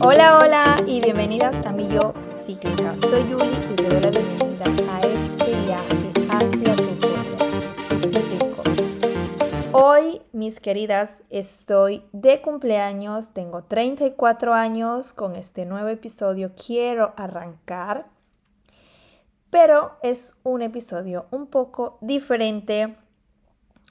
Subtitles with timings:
[0.00, 2.94] Hola, hola y bienvenidas a mi yo cíclica.
[2.96, 8.62] Soy Yuli y te doy la bienvenida a este viaje hacia tu poder cíclico.
[9.72, 16.52] Hoy, mis queridas, estoy de cumpleaños, tengo 34 años con este nuevo episodio.
[16.54, 18.06] Quiero arrancar,
[19.48, 22.96] pero es un episodio un poco diferente,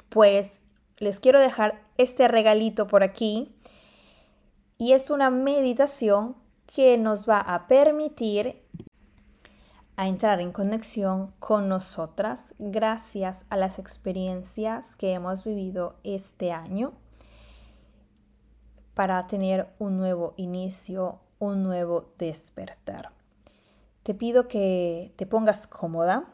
[0.09, 0.61] pues
[0.97, 3.55] les quiero dejar este regalito por aquí
[4.77, 6.35] y es una meditación
[6.67, 8.61] que nos va a permitir
[9.95, 16.93] a entrar en conexión con nosotras gracias a las experiencias que hemos vivido este año
[18.93, 23.11] para tener un nuevo inicio, un nuevo despertar.
[24.03, 26.25] Te pido que te pongas cómoda,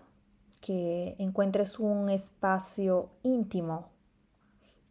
[0.59, 3.89] que encuentres un espacio íntimo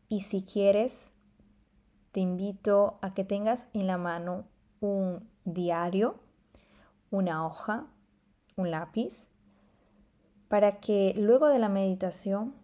[0.09, 1.12] y si quieres
[2.12, 4.45] te invito a que tengas en la mano
[4.80, 6.18] un diario,
[7.10, 7.87] una hoja,
[8.57, 9.29] un lápiz,
[10.49, 12.54] para que luego de la meditación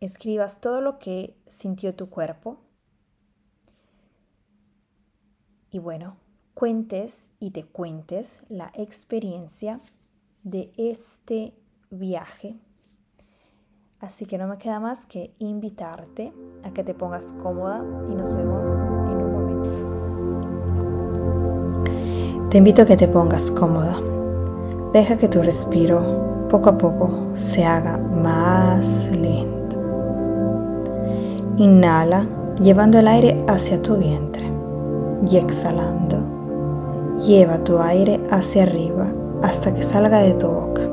[0.00, 2.58] escribas todo lo que sintió tu cuerpo.
[5.70, 6.16] Y bueno,
[6.54, 9.80] cuentes y te cuentes la experiencia
[10.42, 11.54] de este
[11.90, 12.58] viaje
[14.00, 16.32] Así que no me queda más que invitarte
[16.64, 19.68] a que te pongas cómoda y nos vemos en un momento.
[22.48, 24.00] Te invito a que te pongas cómoda.
[24.94, 29.76] Deja que tu respiro poco a poco se haga más lento.
[31.58, 32.26] Inhala
[32.58, 34.50] llevando el aire hacia tu vientre
[35.30, 37.18] y exhalando.
[37.18, 40.89] Lleva tu aire hacia arriba hasta que salga de tu boca.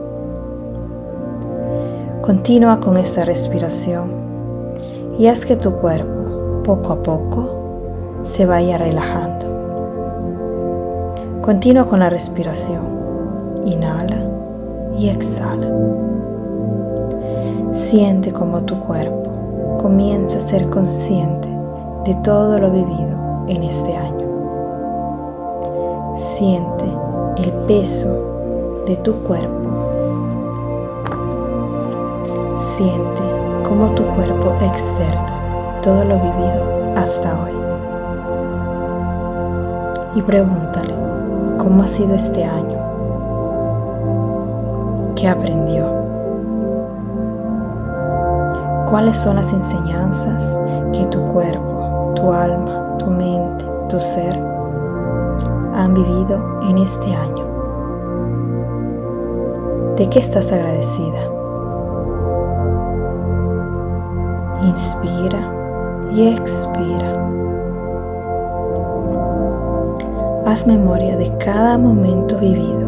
[2.22, 4.12] Continúa con esa respiración
[5.18, 7.50] y haz que tu cuerpo poco a poco
[8.24, 9.46] se vaya relajando.
[11.42, 12.98] Continúa con la respiración.
[13.66, 14.26] Inhala
[14.98, 15.72] y exhala.
[17.72, 21.48] Siente como tu cuerpo comienza a ser consciente
[22.04, 24.28] de todo lo vivido en este año.
[26.16, 26.86] Siente
[27.38, 29.87] el peso de tu cuerpo
[32.58, 33.22] Siente
[33.64, 36.64] cómo tu cuerpo externa todo lo vivido
[36.96, 37.52] hasta hoy.
[40.16, 40.96] Y pregúntale
[41.60, 42.80] cómo ha sido este año.
[45.16, 45.86] ¿Qué aprendió?
[48.90, 50.60] ¿Cuáles son las enseñanzas
[50.94, 54.36] que tu cuerpo, tu alma, tu mente, tu ser
[55.76, 57.46] han vivido en este año?
[59.96, 61.37] ¿De qué estás agradecida?
[64.62, 65.54] Inspira
[66.12, 67.14] y expira.
[70.46, 72.88] Haz memoria de cada momento vivido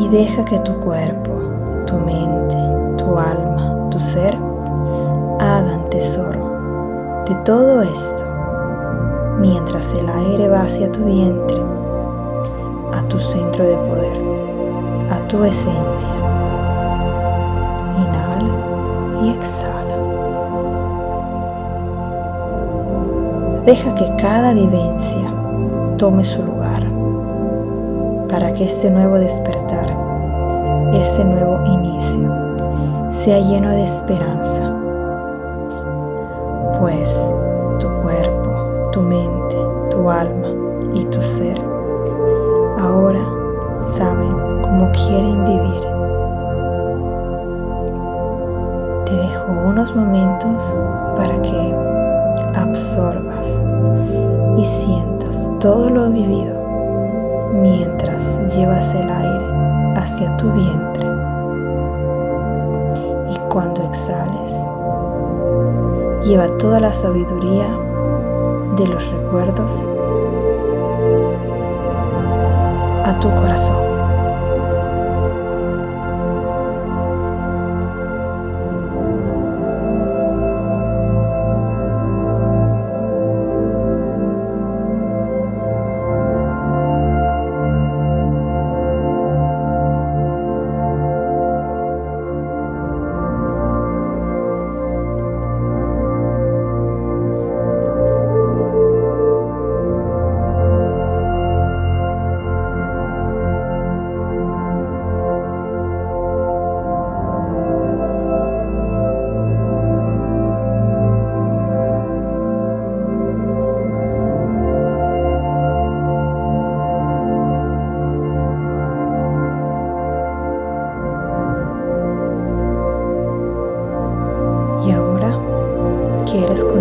[0.00, 1.32] y deja que tu cuerpo,
[1.86, 2.56] tu mente,
[2.96, 4.38] tu alma, tu ser
[5.40, 8.24] hagan tesoro de todo esto
[9.38, 11.60] mientras el aire va hacia tu vientre,
[12.92, 14.18] a tu centro de poder,
[15.10, 16.08] a tu esencia.
[17.96, 19.75] Inhala y exhala.
[23.66, 25.28] Deja que cada vivencia
[25.98, 26.84] tome su lugar
[28.28, 29.86] para que este nuevo despertar,
[30.92, 32.30] ese nuevo inicio,
[33.10, 34.72] sea lleno de esperanza.
[36.78, 37.28] Pues
[37.80, 39.56] tu cuerpo, tu mente,
[39.90, 40.46] tu alma
[40.94, 41.60] y tu ser
[42.78, 43.28] ahora
[43.74, 45.80] saben cómo quieren vivir.
[49.06, 50.78] Te dejo unos momentos
[51.16, 51.95] para que
[52.54, 53.46] absorbas
[54.56, 56.56] y sientas todo lo vivido
[57.54, 59.46] mientras llevas el aire
[59.96, 61.06] hacia tu vientre.
[63.30, 64.52] Y cuando exhales,
[66.24, 67.66] lleva toda la sabiduría
[68.76, 69.88] de los recuerdos
[73.04, 73.85] a tu corazón.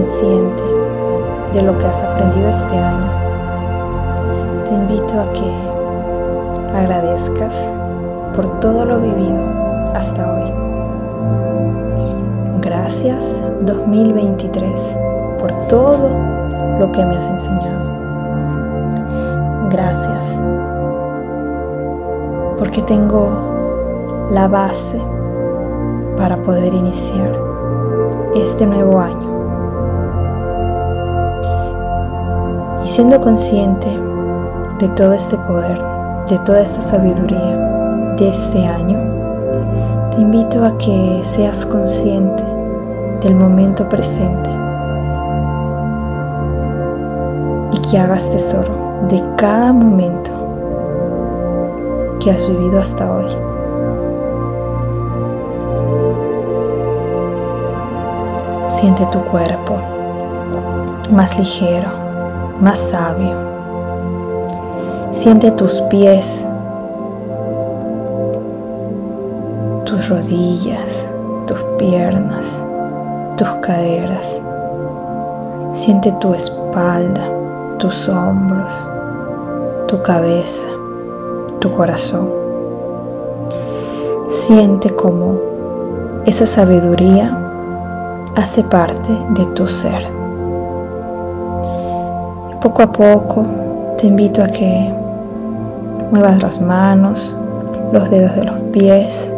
[0.05, 0.63] Consciente
[1.53, 3.11] de lo que has aprendido este año,
[4.63, 5.51] te invito a que
[6.77, 7.71] agradezcas
[8.35, 9.43] por todo lo vivido
[9.95, 10.53] hasta hoy.
[12.61, 14.99] Gracias 2023
[15.39, 16.11] por todo
[16.77, 17.89] lo que me has enseñado.
[19.71, 20.23] Gracias
[22.59, 25.01] porque tengo la base
[26.15, 27.35] para poder iniciar
[28.35, 29.24] este nuevo año.
[32.85, 33.99] Y siendo consciente
[34.77, 35.81] de todo este poder,
[36.29, 37.57] de toda esta sabiduría
[38.15, 38.99] de este año,
[40.11, 42.43] te invito a que seas consciente
[43.21, 44.51] del momento presente
[47.71, 48.77] y que hagas tesoro
[49.09, 50.29] de cada momento
[52.19, 53.35] que has vivido hasta hoy.
[58.67, 59.81] Siente tu cuerpo
[61.09, 62.04] más ligero,
[62.59, 63.37] más sabio.
[65.11, 66.47] Siente tus pies,
[69.85, 71.13] tus rodillas,
[71.47, 72.65] tus piernas,
[73.37, 74.41] tus caderas.
[75.71, 77.29] Siente tu espalda,
[77.77, 78.71] tus hombros,
[79.87, 80.69] tu cabeza,
[81.59, 82.29] tu corazón.
[84.27, 85.39] Siente como
[86.25, 87.41] esa sabiduría
[88.35, 90.14] hace parte de tu ser.
[92.65, 93.45] Poco a poco
[93.95, 94.91] te invito a que
[96.11, 97.37] muevas las manos,
[97.93, 99.31] los dedos de los pies,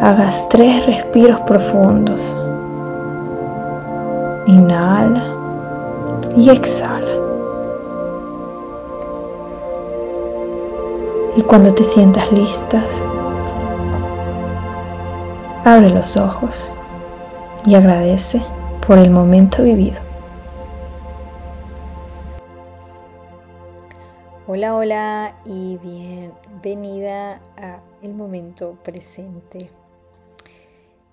[0.00, 2.34] hagas tres respiros profundos.
[4.46, 5.22] Inhala
[6.34, 7.12] y exhala.
[11.36, 13.04] Y cuando te sientas listas,
[15.62, 16.72] abre los ojos
[17.66, 18.42] y agradece
[18.86, 20.03] por el momento vivido.
[24.56, 29.68] Hola, hola y bienvenida a el momento presente.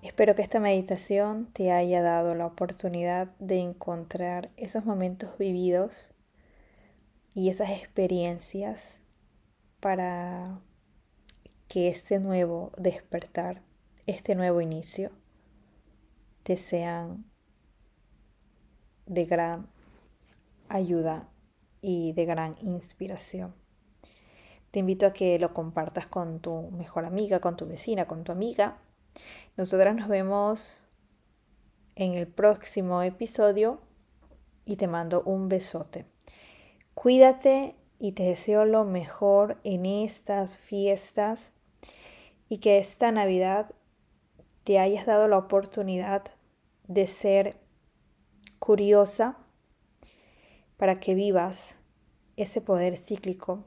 [0.00, 6.12] Espero que esta meditación te haya dado la oportunidad de encontrar esos momentos vividos
[7.34, 9.00] y esas experiencias
[9.80, 10.60] para
[11.66, 13.60] que este nuevo despertar,
[14.06, 15.10] este nuevo inicio,
[16.44, 17.24] te sean
[19.06, 19.66] de gran
[20.68, 21.31] ayuda
[21.82, 23.54] y de gran inspiración.
[24.70, 28.32] Te invito a que lo compartas con tu mejor amiga, con tu vecina, con tu
[28.32, 28.78] amiga.
[29.58, 30.82] Nosotras nos vemos
[31.94, 33.80] en el próximo episodio
[34.64, 36.06] y te mando un besote.
[36.94, 41.52] Cuídate y te deseo lo mejor en estas fiestas
[42.48, 43.74] y que esta Navidad
[44.64, 46.22] te hayas dado la oportunidad
[46.86, 47.56] de ser
[48.58, 49.36] curiosa
[50.82, 51.76] para que vivas
[52.36, 53.64] ese poder cíclico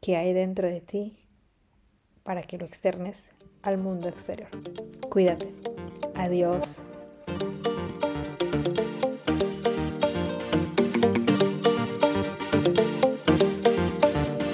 [0.00, 1.24] que hay dentro de ti
[2.24, 3.30] para que lo externes
[3.62, 4.48] al mundo exterior.
[5.08, 5.52] Cuídate.
[6.16, 6.82] Adiós.